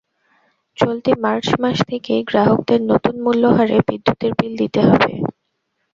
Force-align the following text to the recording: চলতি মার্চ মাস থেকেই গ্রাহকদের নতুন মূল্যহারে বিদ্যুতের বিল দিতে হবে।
চলতি 0.77 1.11
মার্চ 1.23 1.47
মাস 1.61 1.77
থেকেই 1.89 2.21
গ্রাহকদের 2.23 2.79
নতুন 2.91 3.15
মূল্যহারে 3.23 3.77
বিদ্যুতের 3.87 4.31
বিল 4.39 4.53
দিতে 4.61 4.79
হবে। 4.87 5.11